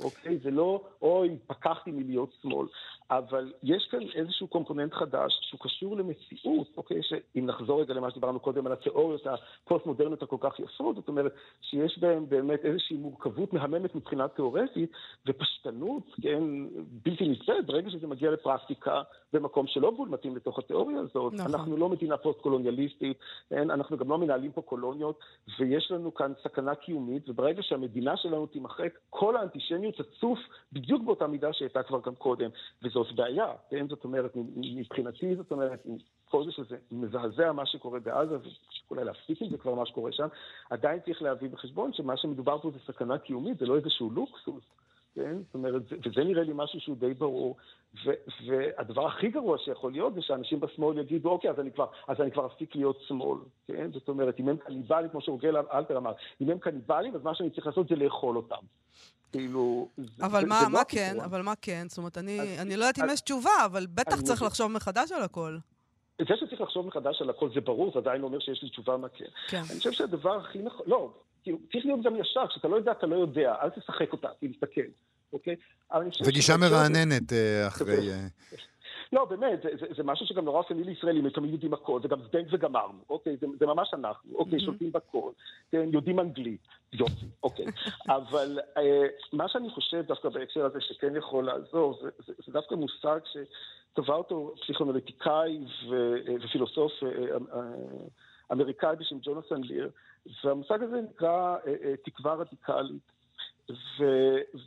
אוקיי? 0.02 0.38
זה 0.38 0.50
לא, 0.50 0.82
אוי, 1.02 1.38
פקחתי 1.46 1.90
מלהיות 1.90 2.30
שמאל. 2.42 2.66
אבל 3.10 3.52
יש 3.62 3.88
כאן 3.90 4.00
איזשהו 4.14 4.48
קומפוננט 4.48 4.94
חדש 4.94 5.38
שהוא 5.42 5.60
קשור 5.60 5.96
למציאות, 5.96 6.68
אוקיי? 6.76 7.00
שאם 7.02 7.46
נחזור 7.46 7.80
רגע 7.80 7.94
למה 7.94 8.10
שדיברנו 8.10 8.40
קודם 8.40 8.66
על 8.66 8.72
התיאוריות 8.72 9.26
הפוסט-מודרניות 9.26 10.22
הכל 10.22 10.36
כך 10.40 10.60
יפות, 10.60 10.96
זאת 10.96 11.08
אומרת 11.08 11.34
שיש 11.60 11.98
בהן 11.98 12.28
באמת 12.28 12.64
איזושהי 12.64 12.96
מורכבות 12.96 13.52
מהממת 13.52 13.94
מבחינה 13.94 14.28
תיאורטית, 14.28 14.92
ופשטנות, 15.26 16.02
כן, 16.22 16.42
בלתי 17.04 17.28
נצפית, 17.28 17.66
ברגע 17.66 17.90
שזה 17.90 18.06
מגיע 18.06 18.30
לפרקטיקה 18.30 19.02
במקום 19.32 19.66
שלא 19.66 19.90
גבול 19.90 20.08
מתאים 20.08 20.36
לתוך 20.36 20.58
התיאוריה 20.58 21.00
הזאת. 21.00 21.32
נכון. 21.32 21.54
אנחנו 21.54 21.76
לא 21.76 21.88
מדינה 21.88 22.16
פוסט-קולוניאליסטית, 22.16 23.16
כן? 23.50 23.70
אנחנו 23.70 23.96
גם 23.96 24.10
לא 24.10 24.18
מנהלים 24.18 24.52
פה 24.52 24.62
קולוניות, 24.62 25.18
ויש 25.58 25.90
לנו 25.90 26.14
כאן 26.14 26.32
סכנה 26.42 26.74
קיומית, 26.74 27.28
וברגע 27.28 27.62
שהמדינה 27.62 28.16
שלנו 28.16 28.46
תימחק, 28.46 28.98
כל 29.10 29.36
האנטישמיות 29.36 29.83
תצוף 29.92 30.38
בדיוק 30.72 31.02
באותה 31.02 31.26
מידה 31.26 31.52
שהייתה 31.52 31.82
כבר 31.82 32.00
גם 32.04 32.14
קודם. 32.14 32.50
וזאת 32.82 33.12
בעיה, 33.12 33.52
כן? 33.70 33.88
זאת 33.88 34.04
אומרת, 34.04 34.32
מבחינתי, 34.56 35.36
זאת 35.36 35.52
אומרת, 35.52 35.86
כל 36.24 36.44
זה 36.44 36.52
שזה 36.52 36.76
מזעזע 36.90 37.52
מה 37.52 37.66
שקורה 37.66 38.00
בעזה, 38.00 38.36
ואולי 38.88 39.04
להפסיק 39.04 39.42
עם 39.42 39.50
זה 39.50 39.58
כבר 39.58 39.74
מה 39.74 39.86
שקורה 39.86 40.12
שם, 40.12 40.28
עדיין 40.70 41.00
צריך 41.00 41.22
להביא 41.22 41.48
בחשבון 41.48 41.92
שמה 41.92 42.16
שמדובר 42.16 42.58
פה 42.58 42.70
זה 42.70 42.78
סכנה 42.86 43.18
קיומית, 43.18 43.58
זה 43.58 43.66
לא 43.66 43.76
איזשהו 43.76 44.10
לוקסוס. 44.10 44.64
כן? 45.14 45.36
זאת 45.46 45.54
אומרת, 45.54 45.82
וזה 46.06 46.24
נראה 46.24 46.42
לי 46.42 46.52
משהו 46.54 46.80
שהוא 46.80 46.96
די 46.96 47.14
ברור. 47.14 47.56
ו- 48.04 48.46
והדבר 48.46 49.06
הכי 49.06 49.28
גרוע 49.28 49.58
שיכול 49.58 49.92
להיות 49.92 50.14
זה 50.14 50.22
שאנשים 50.22 50.60
בשמאל 50.60 50.98
יגידו, 50.98 51.30
אוקיי, 51.30 51.50
אז 51.50 51.60
אני 51.60 51.72
כבר, 51.72 51.86
אז 52.08 52.20
אני 52.20 52.30
כבר 52.30 52.46
אפסיק 52.46 52.76
להיות 52.76 53.00
שמאל, 53.00 53.38
כן? 53.66 53.90
זאת 53.92 54.08
אומרת, 54.08 54.40
אם 54.40 54.48
הם 54.48 54.56
קניבלים, 54.56 55.08
כמו 55.08 55.20
שרוגל 55.20 55.56
אלפר 55.56 55.96
אמר, 55.96 56.12
אם 56.40 56.50
הם 56.50 56.58
קניבלים, 56.58 57.14
אז 57.14 57.22
מה 57.22 57.34
שאני 57.34 57.50
צריך 57.50 57.66
לעשות 57.66 57.88
זה 57.88 57.96
לאכול 57.96 58.36
אותם. 58.36 58.64
כאילו... 59.34 59.88
אבל 60.20 60.40
זה, 60.40 60.46
מה, 60.46 60.60
זה 60.60 60.68
מה 60.68 60.78
לא 60.78 60.84
כן, 60.88 61.16
אבל 61.24 61.42
מה 61.42 61.52
כן? 61.62 61.86
זאת 61.88 61.98
אומרת, 61.98 62.18
אני, 62.18 62.40
אז, 62.40 62.60
אני 62.60 62.76
לא 62.76 62.84
יודעת 62.84 62.98
אם 62.98 63.10
יש 63.12 63.20
תשובה, 63.20 63.50
אבל 63.64 63.86
בטח 63.86 64.20
צריך 64.20 64.38
מבין. 64.38 64.46
לחשוב 64.46 64.72
מחדש 64.72 65.12
על 65.12 65.22
הכל. 65.22 65.58
זה 66.18 66.36
שצריך 66.36 66.60
לחשוב 66.60 66.86
מחדש 66.86 67.22
על 67.22 67.30
הכל 67.30 67.48
זה 67.54 67.60
ברור, 67.60 67.92
זה 67.92 67.98
עדיין 67.98 68.20
לא 68.20 68.26
אומר 68.26 68.38
שיש 68.38 68.62
לי 68.62 68.68
תשובה 68.68 68.96
מה 68.96 69.08
כן. 69.08 69.24
כן. 69.48 69.62
אני 69.70 69.78
חושב 69.78 69.92
שהדבר 69.92 70.36
הכי 70.36 70.58
נכון, 70.58 70.86
לא, 70.86 71.12
כאילו, 71.42 71.58
צריך 71.72 71.86
להיות 71.86 72.02
גם 72.02 72.16
ישר, 72.16 72.46
כשאתה 72.48 72.68
לא 72.68 72.76
יודע, 72.76 72.92
אתה 72.92 73.06
לא 73.06 73.16
יודע, 73.16 73.54
אל 73.62 73.70
תשחק 73.70 74.12
אותה, 74.12 74.28
תסתכל, 74.40 74.80
אוקיי? 75.32 75.56
זה 76.24 76.32
גישה 76.32 76.56
מרעננת 76.56 77.32
אה, 77.32 77.68
אחרי... 77.68 77.96
אה, 79.12 79.18
לא, 79.18 79.24
באמת, 79.24 79.62
זה, 79.62 79.68
זה, 79.80 79.86
זה 79.96 80.02
משהו 80.02 80.26
שגם 80.26 80.44
נורא 80.44 80.58
אופייני 80.58 80.84
לישראלים, 80.84 81.24
הם 81.24 81.30
תמיד 81.30 81.52
יודעים 81.52 81.74
הכל, 81.74 82.00
זה 82.02 82.08
גם 82.08 82.22
זבנג 82.22 82.46
וגמרנו, 82.52 82.98
אוקיי? 83.10 83.36
זה, 83.40 83.46
זה 83.58 83.66
ממש 83.66 83.94
אנחנו, 83.94 84.36
אוקיי? 84.36 84.58
Mm-hmm. 84.58 84.64
שולטים 84.64 84.92
בכל, 84.92 85.30
כן, 85.72 85.88
יודעים 85.92 86.20
אנגלית, 86.20 86.60
יופי, 86.92 87.26
אוקיי. 87.42 87.66
אבל 88.16 88.58
אה, 88.76 89.06
מה 89.32 89.48
שאני 89.48 89.70
חושב 89.70 90.02
דווקא 90.06 90.28
בהקשר 90.28 90.64
הזה 90.64 90.80
שכן 90.80 91.16
יכול 91.16 91.44
לעזור, 91.44 91.98
זה, 92.02 92.08
זה, 92.26 92.32
זה 92.46 92.52
דווקא 92.52 92.74
מושג 92.74 93.20
שטבע 93.24 94.14
אותו 94.14 94.54
פסיכואנליטיקאי 94.62 95.58
ו, 95.90 96.14
ופילוסוף 96.42 96.92
אה, 97.02 97.08
אה, 97.54 97.60
אמריקאי 98.52 98.96
בשם 98.96 99.16
ג'ונתן 99.22 99.60
ליר, 99.60 99.90
והמושג 100.44 100.82
הזה 100.82 101.00
נקרא 101.10 101.56
אה, 101.66 101.74
אה, 101.84 101.94
תקווה 102.04 102.34
רדיקלית. 102.34 103.13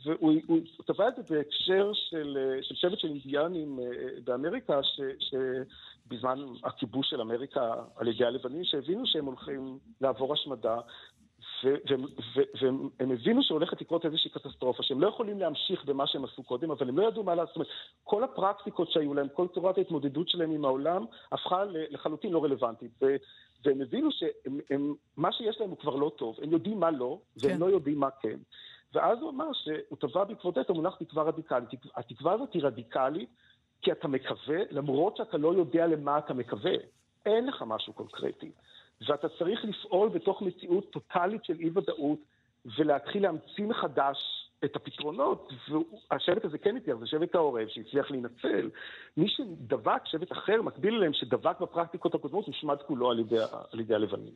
והוא 0.04 0.58
טבע 0.86 1.08
את 1.08 1.16
זה 1.16 1.22
בהקשר 1.30 1.92
של, 1.94 2.38
של 2.62 2.74
שבט 2.74 2.98
של 2.98 3.08
אינדיאנים 3.08 3.78
אה, 3.80 3.84
באמריקה, 4.24 4.82
ש, 4.82 5.00
שבזמן 5.20 6.44
הכיבוש 6.64 7.10
של 7.10 7.20
אמריקה 7.20 7.74
על 7.96 8.08
ידי 8.08 8.24
הלבנים, 8.24 8.64
שהבינו 8.64 9.06
שהם 9.06 9.24
הולכים 9.24 9.78
לעבור 10.00 10.32
השמדה, 10.32 10.80
והם 12.60 13.10
הבינו 13.12 13.42
שהולכת 13.42 13.80
לקרות 13.80 14.06
איזושהי 14.06 14.30
קטסטרופה, 14.30 14.82
שהם 14.82 15.00
לא 15.00 15.08
יכולים 15.08 15.38
להמשיך 15.38 15.84
במה 15.84 16.06
שהם 16.06 16.24
עשו 16.24 16.42
קודם, 16.42 16.70
אבל 16.70 16.88
הם 16.88 16.98
לא 16.98 17.08
ידעו 17.08 17.22
מה 17.22 17.34
לעשות. 17.34 17.48
זאת 17.48 17.56
אומרת, 17.56 17.68
כל 18.04 18.24
הפרקטיקות 18.24 18.90
שהיו 18.90 19.14
להם, 19.14 19.26
כל 19.34 19.46
צורת 19.54 19.78
ההתמודדות 19.78 20.28
שלהם 20.28 20.50
עם 20.50 20.64
העולם, 20.64 21.04
הפכה 21.32 21.64
לחלוטין 21.90 22.32
לא 22.32 22.44
רלוונטית. 22.44 22.90
והם 23.64 23.80
הבינו 23.80 24.08
שמה 24.10 25.32
שיש 25.32 25.60
להם 25.60 25.70
הוא 25.70 25.78
כבר 25.78 25.94
לא 25.94 26.12
טוב. 26.16 26.36
הם 26.42 26.52
יודעים 26.52 26.80
מה 26.80 26.90
לא, 26.90 27.18
והם 27.36 27.52
כן. 27.52 27.60
לא 27.60 27.66
יודעים 27.66 28.00
מה 28.00 28.08
כן. 28.20 28.38
ואז 28.94 29.18
הוא 29.20 29.30
אמר 29.30 29.52
שהוא 29.52 29.98
טבע 29.98 30.24
בעקבות 30.24 30.58
את 30.58 30.70
המונח 30.70 30.96
תקווה 30.98 31.22
רדיקלית. 31.22 31.70
התקווה 31.96 32.32
הזאת 32.32 32.52
היא 32.52 32.62
רדיקלית 32.62 33.28
כי 33.82 33.92
אתה 33.92 34.08
מקווה, 34.08 34.58
למרות 34.70 35.16
שאתה 35.16 35.36
לא 35.36 35.54
יודע 35.54 35.86
למה 35.86 36.18
אתה 36.18 36.34
מקווה. 36.34 36.72
אין 37.26 37.46
לך 37.46 37.64
משהו 37.66 37.92
קונקרטי. 37.92 38.50
ואתה 39.08 39.28
צריך 39.38 39.64
לפעול 39.64 40.08
בתוך 40.08 40.42
מציאות 40.42 40.90
טוטאלית 40.90 41.44
של 41.44 41.56
אי-ודאות 41.60 42.18
ולהתחיל 42.78 43.22
להמציא 43.22 43.66
מחדש 43.66 44.18
את 44.64 44.76
הפתרונות, 44.76 45.52
והשבט 46.10 46.44
הזה 46.44 46.58
כן 46.58 46.76
הצליח, 46.76 46.96
זה 46.98 47.06
שבט 47.06 47.34
העורב 47.34 47.68
שהצליח 47.68 48.10
להינצל. 48.10 48.70
מי 49.16 49.28
שדבק, 49.28 50.02
שבט 50.04 50.32
אחר, 50.32 50.62
מקביל 50.62 50.94
אליהם, 50.94 51.12
שדבק 51.12 51.60
בפרקטיקות 51.60 52.14
הקודמות, 52.14 52.46
הושמד 52.46 52.76
כולו 52.86 53.10
על 53.10 53.18
ידי, 53.18 53.38
על 53.72 53.80
ידי 53.80 53.94
הלבנים. 53.94 54.32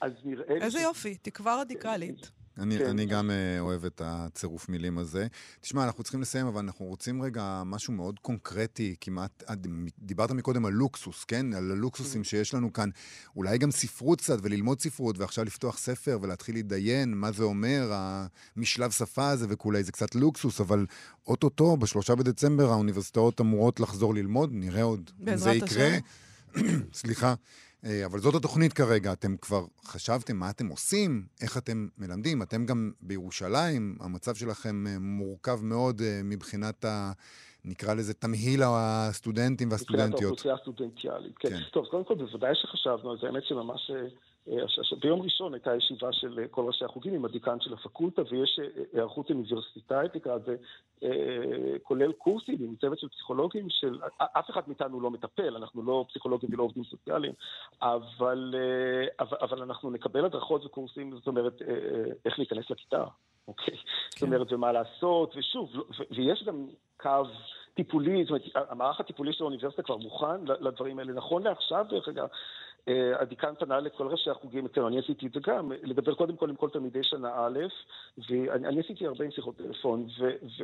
אז 0.00 0.12
נראה... 0.24 0.44
איזה 0.46 0.80
יופי, 0.80 1.16
תקווה 1.16 1.60
רדיקלית. 1.60 2.30
אני, 2.58 2.78
כן. 2.78 2.86
אני 2.86 3.06
גם 3.06 3.30
uh, 3.30 3.60
אוהב 3.60 3.84
את 3.84 4.02
הצירוף 4.04 4.68
מילים 4.68 4.98
הזה. 4.98 5.26
תשמע, 5.60 5.84
אנחנו 5.84 6.02
צריכים 6.02 6.20
לסיים, 6.20 6.46
אבל 6.46 6.58
אנחנו 6.58 6.84
רוצים 6.84 7.22
רגע 7.22 7.62
משהו 7.66 7.92
מאוד 7.92 8.18
קונקרטי, 8.18 8.94
כמעט, 9.00 9.42
דיברת 9.98 10.30
מקודם 10.30 10.64
על 10.64 10.72
לוקסוס, 10.72 11.24
כן? 11.24 11.52
על 11.52 11.70
הלוקסוסים 11.70 12.24
שיש 12.24 12.54
לנו 12.54 12.72
כאן. 12.72 12.90
אולי 13.36 13.58
גם 13.58 13.70
ספרות 13.70 14.20
קצת, 14.20 14.38
וללמוד 14.42 14.80
ספרות, 14.80 15.18
ועכשיו 15.18 15.44
לפתוח 15.44 15.78
ספר 15.78 16.18
ולהתחיל 16.22 16.54
להתדיין 16.54 17.14
מה 17.14 17.32
זה 17.32 17.44
אומר, 17.44 17.90
המשלב 18.56 18.90
שפה 18.90 19.28
הזה 19.28 19.46
וכולי, 19.48 19.84
זה 19.84 19.92
קצת 19.92 20.14
לוקסוס, 20.14 20.60
אבל 20.60 20.86
אוטוטו, 21.26 21.76
בשלושה 21.76 22.14
בדצמבר, 22.14 22.70
האוניברסיטאות 22.70 23.40
אמורות 23.40 23.80
לחזור 23.80 24.14
ללמוד, 24.14 24.50
נראה 24.52 24.82
עוד 24.82 25.10
אם 25.20 25.36
זה 25.36 25.52
יקרה. 25.52 25.90
סליחה. 26.92 27.34
אה, 27.84 28.06
אבל 28.06 28.18
זאת 28.18 28.34
התוכנית 28.34 28.72
כרגע. 28.72 29.12
אתם 29.12 29.36
כבר 29.36 29.64
חשבתם 29.84 30.36
מה 30.36 30.50
אתם 30.50 30.68
עושים, 30.68 31.26
איך 31.42 31.58
אתם 31.58 31.88
מלמדים. 31.98 32.42
אתם 32.42 32.66
גם 32.66 32.92
בירושלים, 33.00 33.96
המצב 34.00 34.34
שלכם 34.34 34.86
אה, 34.86 34.98
מורכב 34.98 35.58
מאוד 35.62 36.00
אה, 36.00 36.20
מבחינת 36.24 36.84
ה... 36.84 37.12
נקרא 37.64 37.94
לזה 37.94 38.14
תמהיל 38.14 38.62
הסטודנטים 38.66 39.70
והסטודנטיות. 39.70 40.08
מבחינת 40.10 40.24
האוכלוסייה 40.24 40.54
הסטודנטיאלית, 40.54 41.38
כן. 41.38 41.48
כן. 41.48 41.58
טוב, 41.72 41.86
קודם 41.86 42.04
כל, 42.04 42.14
בוודאי 42.14 42.54
שחשבנו 42.54 43.16
זה. 43.16 43.26
האמת 43.26 43.44
שממש 43.44 43.90
ביום 45.00 45.22
ראשון 45.22 45.54
הייתה 45.54 45.76
ישיבה 45.76 46.12
של 46.12 46.38
אה, 46.38 46.48
כל 46.48 46.64
ראשי 46.66 46.84
החוגים 46.84 47.14
עם 47.14 47.24
הדיקן 47.24 47.60
של 47.60 47.72
הפקולטה, 47.74 48.22
ויש 48.30 48.60
אה, 48.62 48.82
היערכות 48.92 49.30
אוניברסיטאית, 49.30 50.16
נקרא 50.16 50.36
לזה, 50.36 50.56
כולל 51.82 52.12
קורסים 52.12 52.56
עם 52.60 52.76
צוות 52.80 52.98
של 52.98 53.08
פסיכולוגים, 53.08 53.70
של 53.70 53.98
אף 54.18 54.50
אחד 54.50 54.60
מאיתנו 54.66 55.00
לא 55.00 55.10
מטפל, 55.10 55.56
אנחנו 55.56 55.82
לא 55.82 56.04
פסיכולוגים 56.08 56.50
ולא 56.52 56.62
עובדים 56.62 56.84
סוציאליים, 56.84 57.32
אבל, 57.82 58.54
אבל, 59.20 59.36
אבל 59.40 59.62
אנחנו 59.62 59.90
נקבל 59.90 60.24
הדרכות 60.24 60.64
וקורסים, 60.64 61.16
זאת 61.16 61.26
אומרת, 61.26 61.62
איך 62.24 62.38
להיכנס 62.38 62.70
לכיתה, 62.70 63.04
אוקיי? 63.48 63.76
כן. 63.76 63.82
זאת 64.10 64.22
אומרת, 64.22 64.52
ומה 64.52 64.72
לעשות, 64.72 65.34
ושוב, 65.36 65.70
ויש 66.10 66.44
גם 66.44 66.66
קו... 66.96 67.22
טיפולי, 67.74 68.24
זאת 68.24 68.30
אומרת, 68.30 68.70
המערך 68.70 69.00
הטיפולי 69.00 69.32
של 69.32 69.44
האוניברסיטה 69.44 69.82
כבר 69.82 69.96
מוכן 69.96 70.44
לדברים 70.60 70.98
האלה. 70.98 71.12
נכון 71.12 71.42
לעכשיו, 71.42 71.86
דרך 71.90 72.08
אגב, 72.08 72.28
אה, 72.88 73.20
הדיקן 73.20 73.54
פנה 73.58 73.80
לכל 73.80 74.06
ראשי 74.06 74.30
החוגים, 74.30 74.66
אצלנו, 74.66 74.88
אני 74.88 74.98
עשיתי 74.98 75.26
את 75.26 75.32
זה 75.32 75.40
גם, 75.40 75.72
לדבר 75.82 76.14
קודם 76.14 76.36
כל 76.36 76.50
עם 76.50 76.56
כל 76.56 76.70
תלמידי 76.70 77.02
שנה 77.02 77.46
א', 77.46 77.58
ואני 78.28 78.80
עשיתי 78.80 79.06
הרבה 79.06 79.24
עם 79.24 79.30
שיחות 79.30 79.56
טלפון, 79.56 80.06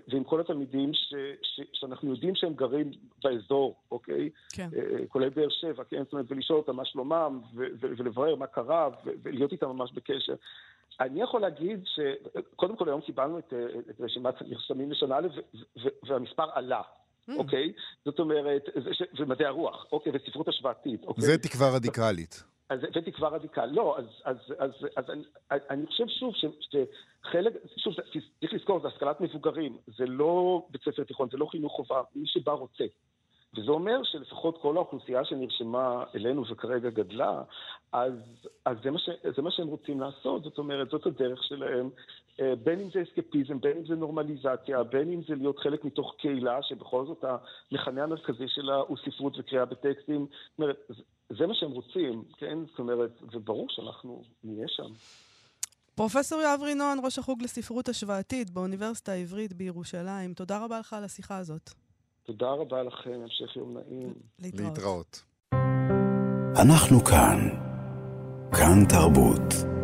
ועם 0.09 0.25
כל 0.25 0.41
התלמידים 0.41 0.95
ש, 0.95 1.15
ש, 1.43 1.61
שאנחנו 1.73 2.11
יודעים 2.11 2.35
שהם 2.35 2.55
גרים 2.55 2.91
באזור, 3.25 3.75
אוקיי? 3.91 4.31
כן. 4.53 4.69
אה, 4.77 5.07
כולל 5.09 5.29
באר 5.29 5.49
שבע, 5.49 5.85
כן? 5.85 6.05
זאת 6.05 6.13
אומרת, 6.13 6.27
ולשאול 6.29 6.59
אותם 6.59 6.77
מה 6.77 6.85
שלומם, 6.85 7.41
ולברר 7.55 8.35
מה 8.35 8.47
קרה, 8.47 8.89
ולהיות 9.23 9.53
איתם 9.53 9.69
ממש 9.69 9.93
בקשר. 9.93 10.35
אני 11.01 11.23
יכול 11.23 11.41
להגיד 11.41 11.85
שקודם 11.85 12.77
כל 12.77 12.89
היום 12.89 13.01
קיבלנו 13.01 13.39
את, 13.39 13.53
את 13.91 14.01
רשימת 14.01 14.35
נרשמים 14.43 14.91
לשנה 14.91 15.17
א', 15.17 15.29
והמספר 16.03 16.47
עלה. 16.55 16.83
Mm. 17.29 17.33
אוקיי? 17.37 17.73
זאת 18.05 18.19
אומרת, 18.19 18.63
ומדעי 19.19 19.47
הרוח, 19.47 19.87
אוקיי, 19.93 20.13
וספרות 20.15 20.49
השוואתית. 20.49 21.05
אוקיי? 21.05 21.25
זה 21.25 21.39
תקווה 21.39 21.71
רדיקלית. 21.75 22.43
אז 22.69 22.85
הבאתי 22.85 23.13
כבר 23.13 23.35
רדיקל. 23.35 23.67
לא, 23.67 23.99
אז, 23.99 24.05
אז, 24.25 24.37
אז, 24.59 24.71
אז 24.97 25.05
אני, 25.11 25.23
אני 25.51 25.87
חושב 25.87 26.05
שוב 26.09 26.35
ש, 26.35 26.45
שחלק, 26.61 27.53
שוב, 27.77 27.95
צריך 28.41 28.53
לזכור, 28.53 28.81
זה 28.81 28.89
השכלת 28.89 29.21
מבוגרים, 29.21 29.79
זה 29.87 30.07
לא 30.07 30.67
בית 30.71 30.83
ספר 30.83 31.05
תיכון, 31.05 31.29
זה 31.33 31.37
לא 31.37 31.47
חינוך 31.47 31.73
חובה, 31.73 32.03
מי 32.15 32.27
שבא 32.27 32.53
רוצה. 32.53 32.85
וזה 33.57 33.71
אומר 33.71 34.01
שלפחות 34.05 34.59
כל 34.63 34.77
האוכלוסייה 34.77 35.25
שנרשמה 35.25 36.05
אלינו 36.15 36.45
וכרגע 36.51 36.91
גדלה, 36.91 37.43
אז, 37.93 38.13
אז 38.65 38.77
זה, 38.85 38.91
מה 38.91 38.99
ש, 38.99 39.09
זה 39.37 39.43
מה 39.43 39.51
שהם 39.51 39.67
רוצים 39.67 40.01
לעשות, 40.01 40.43
זאת 40.43 40.59
אומרת, 40.59 40.91
זאת 40.91 41.07
הדרך 41.07 41.45
שלהם, 41.45 41.91
בין 42.39 42.81
אם 42.81 42.89
זה 42.95 43.03
אסקפיזם, 43.03 43.61
בין 43.61 43.77
אם 43.77 43.87
זה 43.87 43.95
נורמליזציה, 43.95 44.83
בין 44.83 45.13
אם 45.13 45.21
זה 45.29 45.35
להיות 45.35 45.59
חלק 45.59 45.85
מתוך 45.85 46.15
קהילה, 46.19 46.59
שבכל 46.63 47.07
זאת 47.07 47.25
המכנה 47.25 48.03
המרכזי 48.03 48.49
שלה 48.49 48.77
הוא 48.77 48.97
ספרות 49.05 49.39
וקריאה 49.39 49.65
בטקסטים. 49.65 50.27
זאת 50.31 50.59
אומרת, 50.59 50.77
זה 51.39 51.47
מה 51.47 51.55
שהם 51.55 51.71
רוצים, 51.71 52.25
כן? 52.39 52.59
זאת 52.71 52.79
אומרת, 52.79 53.11
וברור 53.33 53.67
שאנחנו 53.71 54.23
נהיה 54.45 54.69
שם. 54.69 54.93
פרופסור 55.95 56.41
יואב 56.41 56.61
רינון, 56.63 56.99
ראש 57.05 57.19
החוג 57.19 57.43
לספרות 57.43 57.89
השוואתית 57.89 58.51
באוניברסיטה 58.51 59.13
העברית 59.13 59.53
בירושלים, 59.53 60.35
תודה 60.35 60.65
רבה 60.65 60.81
לך 60.81 60.93
על 60.93 61.05
השיחה 61.05 61.37
הזאת. 61.39 61.71
תודה 62.25 62.51
רבה 62.51 62.83
לכם, 62.83 63.21
המשך 63.23 63.57
יום 63.57 63.77
נעים. 63.77 64.15
להתראות. 64.39 64.69
להתראות. 64.69 65.23
אנחנו 66.63 67.05
כאן. 67.05 67.39
כאן 68.53 68.85
תרבות. 68.89 69.79